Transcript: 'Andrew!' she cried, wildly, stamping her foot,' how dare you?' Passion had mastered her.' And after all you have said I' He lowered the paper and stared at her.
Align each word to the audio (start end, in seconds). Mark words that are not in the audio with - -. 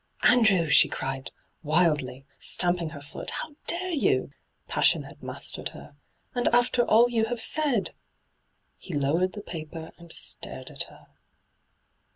'Andrew!' 0.33 0.67
she 0.71 0.89
cried, 0.89 1.29
wildly, 1.61 2.25
stamping 2.39 2.89
her 2.89 3.01
foot,' 3.01 3.29
how 3.39 3.55
dare 3.67 3.91
you?' 3.91 4.31
Passion 4.67 5.03
had 5.03 5.21
mastered 5.21 5.69
her.' 5.69 5.95
And 6.33 6.47
after 6.47 6.81
all 6.81 7.07
you 7.07 7.25
have 7.25 7.39
said 7.39 7.89
I' 7.89 7.93
He 8.79 8.93
lowered 8.95 9.33
the 9.33 9.43
paper 9.43 9.91
and 9.99 10.11
stared 10.11 10.71
at 10.71 10.85
her. 10.85 11.05